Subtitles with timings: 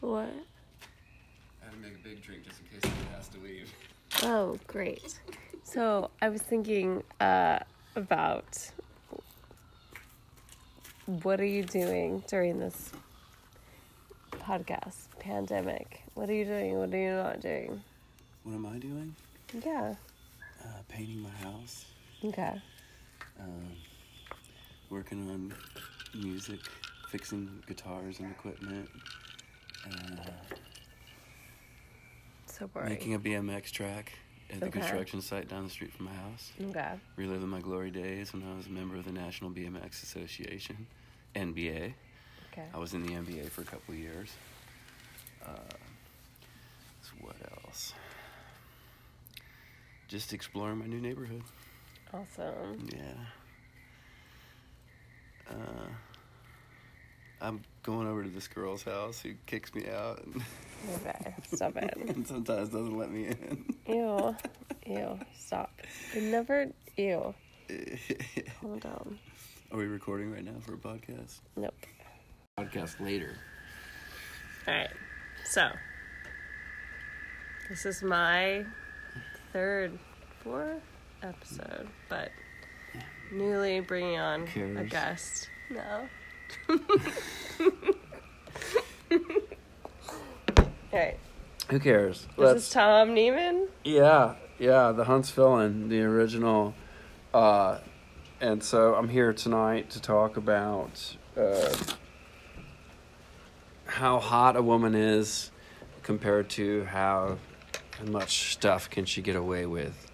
[0.00, 0.28] What?
[1.62, 3.72] I had to make a big drink just in case someone has to leave.
[4.22, 5.18] Oh, great.
[5.62, 7.60] So I was thinking uh,
[7.96, 8.70] about
[11.22, 12.90] what are you doing during this
[14.32, 16.02] podcast pandemic?
[16.14, 16.78] What are you doing?
[16.78, 17.82] What are you not doing?
[18.44, 19.14] What am I doing?
[19.64, 19.94] Yeah.
[20.62, 21.84] Uh, painting my house.
[22.24, 22.60] Okay.
[23.38, 23.68] Um,
[24.88, 25.54] working on
[26.14, 26.60] music,
[27.10, 28.88] fixing guitars and equipment.
[29.86, 30.30] Uh,
[32.46, 32.88] So boring.
[32.90, 34.12] making a BMX track
[34.50, 34.80] at the Okay.
[34.80, 36.52] construction site down the street from my house.
[36.60, 36.98] Okay.
[37.16, 40.86] Reliving my glory days when I was a member of the National BMX Association,
[41.34, 41.94] NBA.
[42.52, 42.66] Okay.
[42.74, 44.30] I was in the NBA for a couple of years.
[45.44, 45.54] Uh,
[47.02, 47.94] so what else?
[50.08, 51.42] Just exploring my new neighborhood.
[52.12, 52.88] Awesome.
[52.92, 53.14] Yeah.
[55.48, 55.86] Uh,
[57.40, 60.42] I'm going over to this girl's house who kicks me out and,
[61.06, 61.34] Okay.
[61.52, 61.94] Stop it.
[61.96, 63.74] and sometimes doesn't let me in.
[63.86, 64.34] Ew.
[64.86, 65.18] Ew.
[65.38, 65.70] Stop.
[66.14, 66.68] You never.
[66.96, 67.34] Ew.
[68.60, 69.18] Calm down.
[69.72, 71.40] Are we recording right now for a podcast?
[71.56, 71.74] Nope.
[72.58, 73.36] Podcast later.
[74.66, 74.90] All right.
[75.44, 75.70] So,
[77.68, 78.64] this is my
[79.52, 79.98] third,
[80.42, 80.82] fourth
[81.22, 82.30] episode, but
[83.32, 85.48] newly bringing on a guest.
[85.70, 86.08] No.
[90.92, 91.18] All right.
[91.68, 92.26] Who cares?
[92.36, 93.68] This is Tom Neiman.
[93.84, 96.74] Yeah, yeah, the Huntsvillian, the original.
[97.32, 97.78] Uh,
[98.40, 101.74] and so I'm here tonight to talk about uh,
[103.84, 105.50] how hot a woman is
[106.02, 107.38] compared to how
[108.04, 110.10] much stuff can she get away with.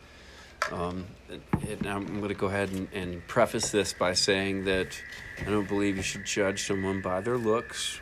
[0.73, 1.07] Um,
[1.69, 5.01] and I'm going to go ahead and, and preface this by saying that
[5.41, 8.01] I don't believe you should judge someone by their looks,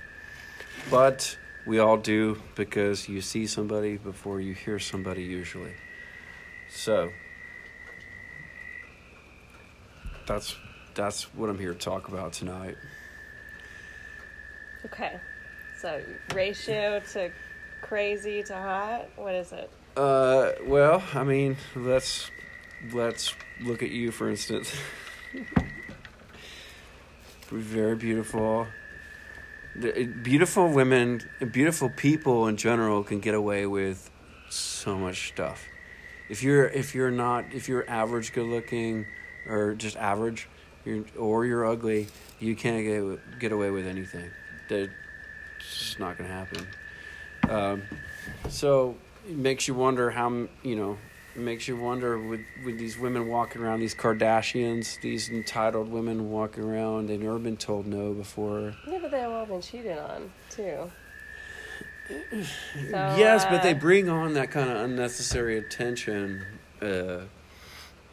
[0.91, 5.75] but we all do because you see somebody before you hear somebody usually.
[6.69, 7.11] So
[10.27, 10.57] that's
[10.95, 12.77] that's what I'm here to talk about tonight.
[14.85, 15.19] Okay.
[15.81, 16.03] So,
[16.35, 17.31] ratio to
[17.83, 19.09] crazy to hot.
[19.17, 19.71] What is it?
[19.97, 22.31] Uh, well, I mean, let's
[22.93, 24.75] let's look at you for instance.
[27.49, 28.67] Very beautiful.
[30.23, 34.11] Beautiful women, beautiful people in general can get away with
[34.49, 35.65] so much stuff.
[36.29, 39.07] If you're if you're not if you're average good looking
[39.47, 40.49] or just average,
[40.85, 42.07] you're or you're ugly,
[42.41, 44.31] you can't get get away with anything.
[44.69, 44.91] That
[45.59, 46.67] it's just not gonna happen.
[47.49, 47.83] Um,
[48.49, 48.97] so
[49.29, 50.99] it makes you wonder how you know
[51.35, 56.31] it makes you wonder with with these women walking around these Kardashians these entitled women
[56.31, 60.31] walking around they've never been told no before Yeah, but they've all been cheated on,
[60.51, 60.91] too.
[62.09, 62.17] So,
[62.93, 66.45] yes but they uh, bring on that kind of unnecessary attention
[66.83, 67.21] uh,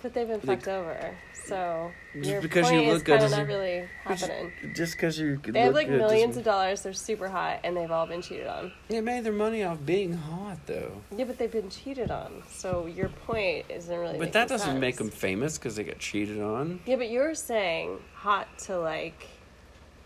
[0.02, 1.16] But they've been fucked over.
[1.46, 4.52] So Just your because point you is look good kind of doesn't- really happening.
[4.76, 6.82] just because you They have like millions of dollars.
[6.84, 8.72] They're super hot, and they've all been cheated on.
[8.90, 12.44] they made their money off being hot though Yeah, but they've been cheated on.
[12.50, 14.18] So your point isn't really.
[14.20, 18.00] but that doesn't make them famous because they got cheated on Yeah, but you're saying
[18.14, 19.28] hot to like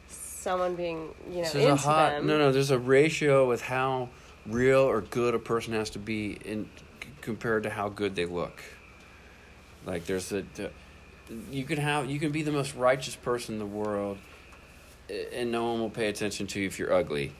[0.08, 2.28] someone being you know So there's a into hot them.
[2.28, 4.10] no no there's a ratio with how
[4.46, 6.70] real or good a person has to be in
[7.22, 8.62] compared to how good they look
[9.86, 10.44] like there's a
[11.52, 14.18] you can have you can be the most righteous person in the world
[15.34, 17.34] and no one will pay attention to you if you're ugly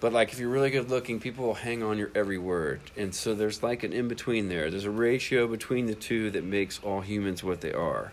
[0.00, 3.14] but like if you're really good looking people will hang on your every word and
[3.14, 6.80] so there's like an in between there there's a ratio between the two that makes
[6.82, 8.12] all humans what they are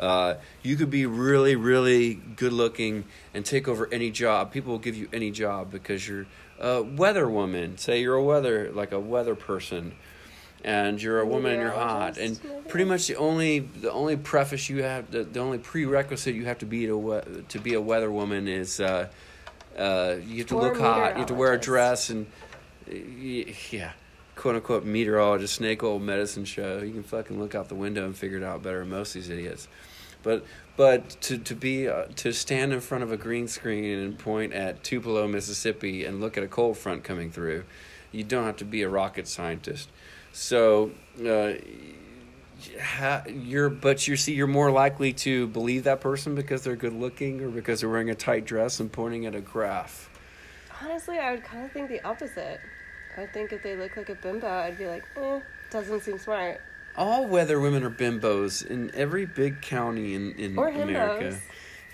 [0.00, 3.04] uh, you could be really, really good looking
[3.34, 4.50] and take over any job.
[4.50, 6.24] People will give you any job because you're
[6.58, 7.76] a weather woman.
[7.76, 9.92] Say you're a weather, like a weather person,
[10.64, 12.16] and you're a woman and you're hot.
[12.16, 12.40] And?
[12.70, 16.58] Pretty much the only the only preface you have, the, the only prerequisite you have
[16.58, 19.08] to be to to be a weather woman is uh,
[19.76, 21.12] uh, you have to Or look hot.
[21.12, 22.26] You have to wear a dress and
[22.88, 23.92] yeah.
[24.36, 26.78] "Quote unquote" meteorologist, snake oil medicine show.
[26.78, 29.22] You can fucking look out the window and figure it out better than most of
[29.22, 29.68] these idiots.
[30.22, 30.44] But
[30.76, 34.52] but to to be uh, to stand in front of a green screen and point
[34.52, 37.64] at Tupelo, Mississippi, and look at a cold front coming through,
[38.12, 39.90] you don't have to be a rocket scientist.
[40.32, 40.92] So.
[41.18, 41.54] Uh,
[43.28, 47.40] you're but you see you're more likely to believe that person because they're good looking
[47.40, 50.10] or because they're wearing a tight dress and pointing at a graph.
[50.82, 52.60] Honestly, I would kind of think the opposite.
[53.16, 55.40] I think if they look like a bimbo, I'd be like, eh,
[55.70, 56.60] doesn't seem smart.
[56.96, 61.38] All weather women are bimbos in every big county in, in Or America.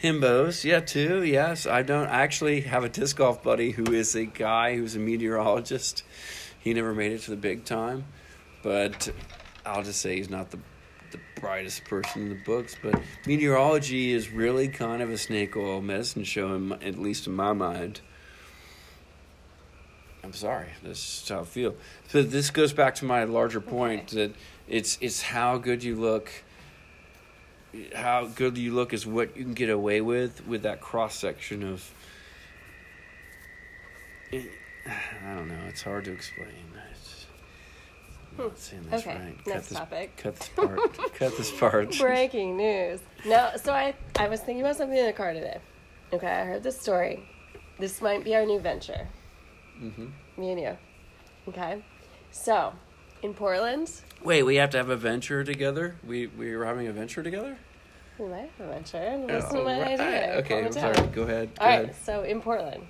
[0.02, 1.22] Himbos, yeah, too.
[1.22, 4.94] Yes, I don't I actually have a disc golf buddy who is a guy who's
[4.94, 6.02] a meteorologist.
[6.58, 8.04] He never made it to the big time,
[8.62, 9.10] but
[9.66, 10.58] I'll just say he's not the
[11.12, 12.76] the brightest person in the books.
[12.80, 17.26] But meteorology is really kind of a snake oil medicine show, in my, at least
[17.26, 18.00] in my mind.
[20.24, 21.76] I'm sorry, this is how I feel.
[22.08, 24.26] So this goes back to my larger point Okay.
[24.26, 24.34] that
[24.68, 26.30] it's it's how good you look.
[27.94, 31.62] How good you look is what you can get away with with that cross section
[31.62, 31.88] of.
[34.32, 35.64] I don't know.
[35.68, 36.48] It's hard to explain.
[36.92, 37.05] It's,
[38.56, 39.00] saying this.
[39.02, 39.46] Okay, right.
[39.46, 40.16] next this, topic.
[40.16, 40.78] Cut this part.
[41.14, 41.98] cut this part.
[41.98, 43.00] Breaking news.
[43.26, 45.58] No, so I I was thinking about something in the car today.
[46.12, 47.28] Okay, I heard this story.
[47.78, 49.08] This might be our new venture,
[49.82, 50.06] Mm-hmm.
[50.40, 50.76] me and you.
[51.48, 51.82] Okay,
[52.30, 52.72] so
[53.22, 53.90] in Portland,
[54.22, 55.96] Wait, we have to have a venture together.
[56.06, 57.56] We we were having a venture together.
[58.18, 59.16] we might have a venture.
[59.26, 60.00] Listen to Oh, my right.
[60.00, 60.34] idea.
[60.38, 60.94] Okay, I'm sorry.
[61.08, 61.54] Go ahead.
[61.58, 61.96] Go All right, ahead.
[62.04, 62.86] so in Portland,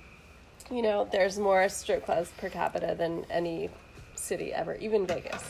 [0.71, 3.69] you know, there's more strip clubs per capita than any
[4.17, 5.43] city ever, even Vegas.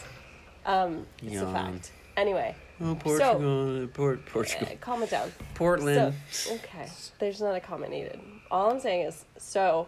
[0.66, 1.92] Um, it's a fact.
[2.18, 5.32] Anyway, Oh, Portugal, Port, uh, Portugal, calm it down.
[5.56, 6.14] Portland.
[6.32, 6.88] So, okay,
[7.20, 8.20] there's not a comment needed.
[8.52, 9.88] All I'm saying is, so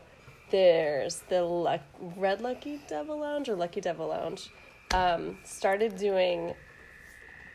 [0.51, 1.81] there's the Luck-
[2.17, 4.49] Red Lucky Devil Lounge or Lucky Devil Lounge
[4.93, 6.53] um, started doing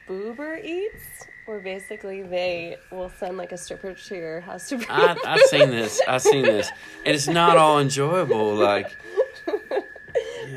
[0.08, 4.84] Boober Eats, where basically they will send like a stripper to your house to.
[4.88, 6.00] I, I've seen this.
[6.06, 6.68] I've seen this,
[7.04, 8.54] and it's not all enjoyable.
[8.54, 8.90] Like,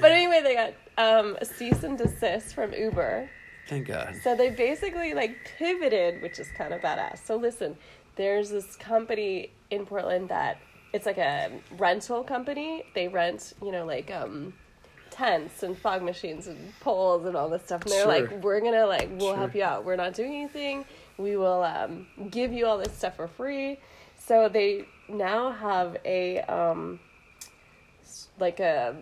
[0.01, 3.29] But anyway, they got um, a cease and desist from Uber.
[3.67, 4.15] thank God.
[4.23, 7.25] So they basically like pivoted, which is kind of badass.
[7.25, 7.75] So listen,
[8.15, 10.57] there's this company in Portland that
[10.93, 12.83] it's like a rental company.
[12.95, 14.53] They rent, you know, like um
[15.09, 17.81] tents and fog machines and poles and all this stuff.
[17.83, 18.21] And they're Sure.
[18.27, 19.35] like, we're gonna like we'll Sure.
[19.37, 19.83] help you out.
[19.85, 20.85] We're not doing anything.
[21.17, 23.79] We will um give you all this stuff for free.
[24.17, 26.99] So they now have a um
[28.39, 28.95] like a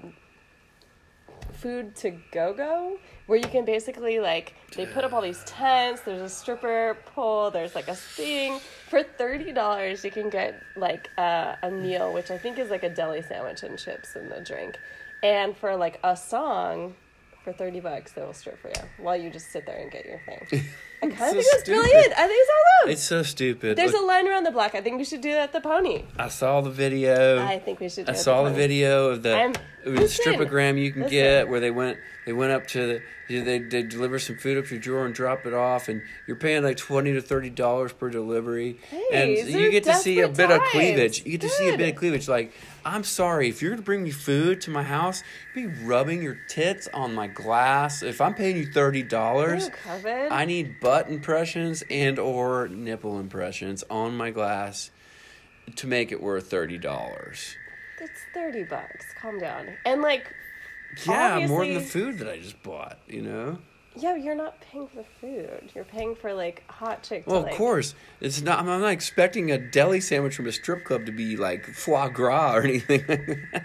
[1.65, 2.95] food to go go
[3.25, 7.49] where you can basically like they put up all these tents there's a stripper pole
[7.49, 12.37] there's like a thing for $30 you can get like uh, a meal which i
[12.37, 14.77] think is like a deli sandwich and chips and a drink
[15.23, 16.93] and for like a song
[17.43, 20.05] for 30 bucks they will strip for you while you just sit there and get
[20.05, 20.41] your thing
[21.01, 21.81] i kind of so think that's stupid.
[21.81, 23.75] brilliant i think it's awesome It's so stupid.
[23.75, 25.61] there's Look, a line around the block i think we should do that at the
[25.61, 27.43] pony I saw the video.
[27.43, 28.61] i think we should do I saw the Pony.
[28.61, 29.53] video of the, I'm-
[29.85, 31.17] of the listen, stripogram you can listen.
[31.17, 34.65] get where they went they went up to the they they deliver some food up
[34.65, 37.93] to your drawer and drop it off and you're paying like twenty to thirty dollars
[37.93, 41.49] per delivery Hey, and you get to see a bit of cleavage you get to
[41.49, 42.51] see a bit of cleavage like
[42.83, 45.23] I'm sorry if you're gonna bring me food to my house
[45.55, 49.69] be rubbing your tits on my glass if I'm paying you thirty dollars.
[50.31, 54.91] I need butt impressions and or nipple impressions on my glass
[55.77, 57.55] to make it worth thirty dollars.
[57.99, 59.05] It's thirty bucks.
[59.19, 59.69] Calm down.
[59.85, 60.33] And like,
[61.05, 63.59] Yeah, more than the food that I just bought, you know?
[63.97, 65.71] yeah, you're not paying for the food.
[65.73, 67.23] You're paying for like hot chick.
[67.25, 67.95] Well, like, of course.
[68.19, 71.65] It's not I'm not expecting a deli sandwich from a strip club to be like
[71.65, 73.03] foie gras or anything.
[73.03, 73.59] I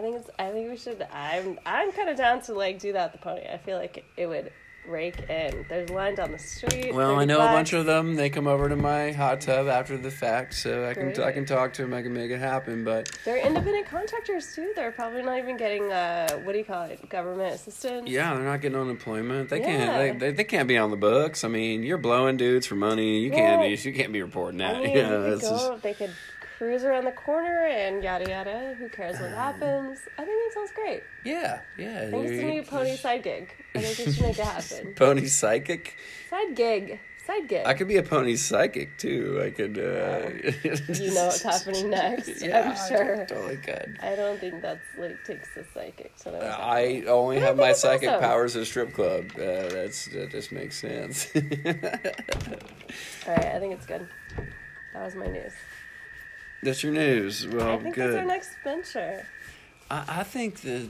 [0.00, 0.30] think it's.
[0.38, 1.06] I think we should.
[1.12, 1.58] I'm.
[1.66, 3.42] I'm kind of down to like do that at the pony.
[3.46, 4.50] I feel like it would
[4.86, 5.64] rake in.
[5.68, 6.94] There's a line down the street.
[6.94, 8.14] well, I 30 know a bunch of them.
[8.14, 11.44] They come over to my hot tub after the fact, so I can I can
[11.46, 11.94] talk to them.
[11.94, 12.84] I can make it happen.
[12.84, 14.72] But They're independent contractors too.
[14.76, 18.08] They're probably not even getting uh, what do you call it, government assistance.
[18.08, 19.48] yeah, they're not getting unemployment.
[19.50, 19.64] They Yeah.
[19.66, 20.18] can't.
[20.20, 21.44] They, they, they can't be on the books.
[21.44, 23.20] I mean, you're blowing dudes for money.
[23.20, 23.88] You can't be.
[23.88, 24.76] You can't be reporting that.
[24.76, 26.10] I mean, yeah, they could just- They could
[26.56, 28.74] cruise around the corner and yada yada.
[28.78, 30.00] Who cares what happens?
[30.18, 31.02] I think that sounds great.
[31.24, 32.04] yeah, yeah.
[32.06, 33.50] I think it's a new pony side gig.
[33.74, 34.94] I think we should make it happen.
[34.96, 35.96] Pony psychic.
[36.30, 37.00] Side gig.
[37.26, 37.66] Side gig.
[37.66, 39.40] I could be a pony psychic too.
[39.42, 39.78] I could.
[39.78, 40.28] Uh,
[40.92, 42.42] you know what's happening next.
[42.42, 43.22] Yeah, I'm sure.
[43.22, 43.98] I totally could.
[44.02, 46.38] I don't think that's like takes the psychic to know.
[46.38, 48.20] what's I only But have think my psychic awesome.
[48.20, 49.24] powers at a strip club.
[49.36, 51.30] Uh, that's that just makes sense.
[51.34, 51.42] All
[53.34, 54.06] right, I think it's good.
[54.92, 55.52] That was my news.
[56.64, 57.46] That's your news.
[57.46, 59.26] Well, I think that's our next venture.
[59.90, 60.88] I, I think that.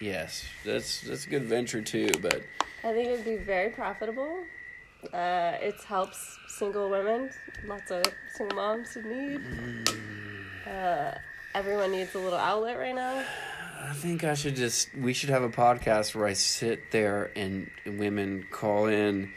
[0.00, 2.10] Yes, that's that's a good venture too.
[2.20, 2.42] But
[2.82, 4.44] I think it'd be very profitable.
[5.12, 7.30] Uh, it helps single women,
[7.66, 8.02] lots of
[8.36, 9.88] single moms in need.
[10.66, 11.12] Uh,
[11.54, 13.24] everyone needs a little outlet right now.
[13.80, 17.70] I think I should just we should have a podcast where I sit there and
[17.86, 19.32] women call in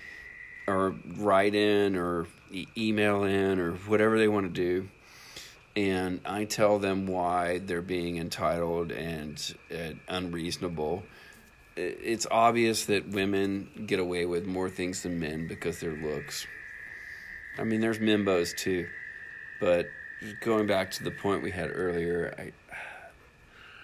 [0.68, 4.90] or write in or e- email in or whatever they want to do
[5.78, 11.04] and I tell them why they're being entitled and uh, unreasonable.
[11.76, 16.48] It's obvious that women get away with more things than men because their looks.
[17.60, 18.88] I mean, there's mimbos too,
[19.60, 19.86] but
[20.42, 22.54] going back to the point we had earlier, I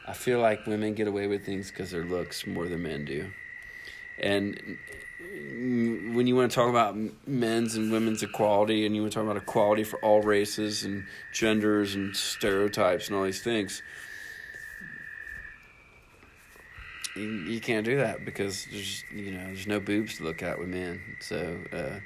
[0.06, 3.32] I feel like women get away with things because their looks more than men do,
[4.20, 4.80] and
[6.14, 6.96] when you want to talk about
[7.28, 11.06] men's and women's equality, and you want to talk about equality for all races and
[11.34, 13.82] genders and stereotypes and all these things.
[17.16, 20.58] You, you can't do that because there's you know there's no boobs to look at
[20.58, 22.00] with men so uh,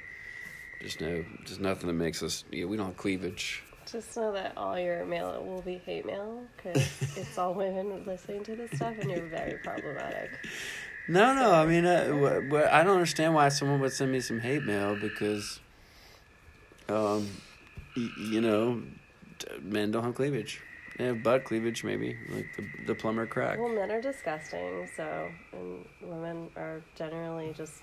[0.80, 4.32] there's no there's nothing that makes us you know, we don't have cleavage Just know
[4.32, 8.70] that all your mail will be hate mail because it's all women listening to this
[8.72, 10.30] stuff, and you're very problematic.
[11.08, 11.52] No, no.
[11.52, 15.58] I mean, uh, I don't understand why someone would send me some hate mail because,
[16.88, 17.26] um,
[17.96, 18.82] you know,
[19.62, 20.60] men don't have cleavage.
[20.98, 23.58] They have butt cleavage, maybe like the the plumber crack.
[23.58, 27.74] Well, men are disgusting, so and women are generally just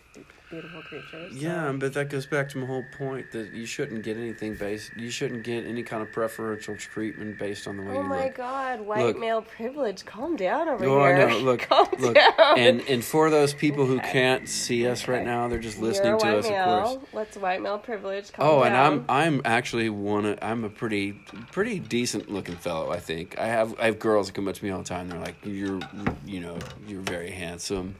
[0.50, 1.34] beautiful creatures.
[1.34, 4.56] so- Yeah, but that goes back to my whole point that you shouldn't get anything
[4.56, 4.92] based.
[4.96, 8.12] You shouldn't get any kind of preferential treatment based on the way Oh you look.
[8.12, 8.30] Oh my.
[8.30, 9.20] God, white Look.
[9.20, 10.06] male privilege.
[10.06, 11.28] Calm down over Oh, here.
[11.30, 11.38] know.
[11.46, 12.60] Look, Calm look, down.
[12.60, 16.14] and and for those people who can't see us right now, they're just You're listening
[16.14, 16.64] a to us, male.
[16.70, 17.08] of course.
[17.14, 18.32] Let's white male privilege.
[18.32, 18.76] Calm Oh, and.
[18.76, 20.26] I'm I'm actually one.
[20.26, 21.14] Of, I'm a pretty
[21.52, 22.92] pretty decent looking fellow.
[22.92, 25.10] I think I have I have girls that come up to me all the time.
[25.10, 25.80] They're like, "You're
[26.26, 26.58] you know
[26.88, 27.96] you're very handsome,"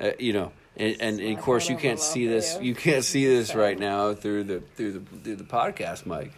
[0.00, 0.52] uh, you know.
[0.76, 2.56] And, and, and of course you can't see this.
[2.60, 6.32] You can't see this right now through the through the through the podcast mic.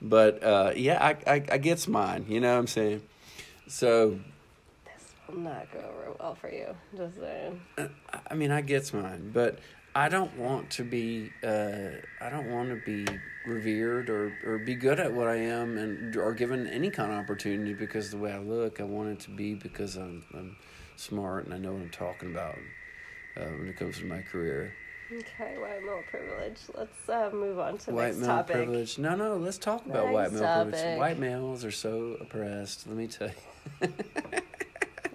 [0.00, 2.26] But uh, yeah, I, I I gets mine.
[2.28, 3.02] You know what I'm saying?
[3.68, 4.18] So
[4.84, 6.74] This will not go over well for you.
[6.96, 7.60] Just saying.
[8.30, 9.58] I mean, I gets mine, but
[9.94, 11.32] I don't want to be.
[11.42, 13.06] Uh, I don't want to be
[13.46, 17.18] revered or, or be good at what I am, and or given any kind of
[17.18, 18.80] opportunity because the way I look.
[18.80, 20.56] I want it to be because I'm I'm
[20.96, 22.58] smart and I know what I'm talking about
[23.36, 24.74] uh, when it comes to my career.
[25.12, 26.58] Okay, white male privilege.
[26.76, 28.56] Let's uh, move on to the white next male topic.
[28.56, 28.98] privilege.
[28.98, 29.36] No, no.
[29.36, 30.98] Let's talk about white Next male privilege.
[30.98, 32.88] White males are so oppressed.
[32.88, 33.30] Let me tell
[33.82, 33.88] you.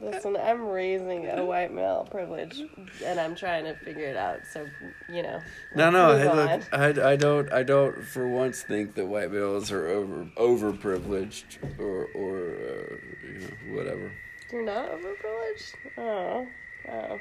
[0.02, 2.62] Listen, I'm raising a white male privilege,
[3.04, 4.40] and I'm trying to figure it out.
[4.52, 4.66] So,
[5.10, 5.42] you know.
[5.76, 6.18] No, no.
[6.18, 10.26] move look, I, I don't, I don't for once think that white males are over
[10.38, 12.96] overprivileged or or uh,
[13.28, 14.12] you know whatever.
[14.52, 15.74] You're not overprivileged?
[15.98, 16.48] Oh.
[16.92, 17.20] Oh.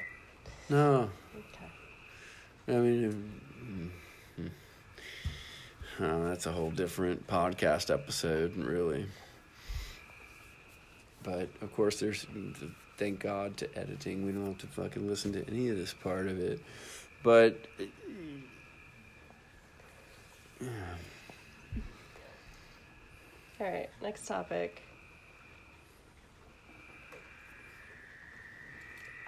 [0.69, 2.75] No, Okay.
[2.75, 3.91] I mean,
[4.39, 4.51] mm, mm.
[5.99, 9.07] oh, that's a whole different podcast episode, really.
[11.23, 12.25] But of course, there's
[12.97, 14.25] thank God to editing.
[14.25, 16.61] We don't have to fucking listen to any of this part of it.
[17.23, 17.57] But
[23.59, 24.81] All right, next topic.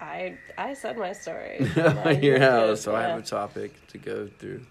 [0.00, 1.58] I I said my story.
[2.22, 2.80] Your house.
[2.80, 4.62] So I have a topic to go through.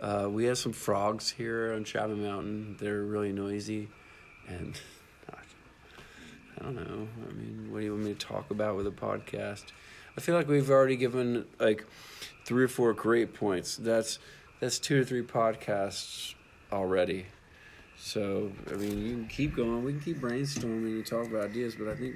[0.00, 2.76] Uh, we have some frogs here on Chapman Mountain.
[2.80, 3.88] They're really noisy,
[4.48, 4.80] and
[6.62, 7.08] I don't know.
[7.28, 9.64] I mean, what do you want me to talk about with a podcast?
[10.16, 11.84] I feel like we've already given like
[12.44, 13.76] three or four great points.
[13.76, 14.18] That's
[14.60, 16.34] that's two or three podcasts
[16.70, 17.26] already.
[17.96, 19.82] So I mean, you can keep going.
[19.82, 22.10] We can keep brainstorming and talk about ideas, but I think